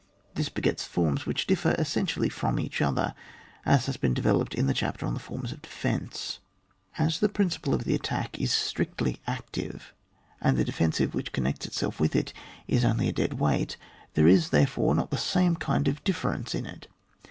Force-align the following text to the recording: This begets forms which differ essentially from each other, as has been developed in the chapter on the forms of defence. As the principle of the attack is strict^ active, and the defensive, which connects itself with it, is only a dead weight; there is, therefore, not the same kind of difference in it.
This 0.33 0.49
begets 0.49 0.83
forms 0.83 1.27
which 1.27 1.45
differ 1.45 1.75
essentially 1.77 2.27
from 2.27 2.59
each 2.59 2.81
other, 2.81 3.13
as 3.67 3.85
has 3.85 3.97
been 3.97 4.15
developed 4.15 4.55
in 4.55 4.65
the 4.65 4.73
chapter 4.73 5.05
on 5.05 5.13
the 5.13 5.19
forms 5.19 5.51
of 5.51 5.61
defence. 5.61 6.39
As 6.97 7.19
the 7.19 7.29
principle 7.29 7.75
of 7.75 7.83
the 7.83 7.93
attack 7.93 8.39
is 8.39 8.49
strict^ 8.49 9.19
active, 9.27 9.93
and 10.41 10.57
the 10.57 10.65
defensive, 10.65 11.13
which 11.13 11.31
connects 11.31 11.67
itself 11.67 11.99
with 11.99 12.15
it, 12.15 12.33
is 12.67 12.83
only 12.83 13.09
a 13.09 13.13
dead 13.13 13.33
weight; 13.35 13.77
there 14.15 14.27
is, 14.27 14.49
therefore, 14.49 14.95
not 14.95 15.11
the 15.11 15.17
same 15.19 15.55
kind 15.55 15.87
of 15.87 16.03
difference 16.03 16.55
in 16.55 16.65
it. 16.65 16.87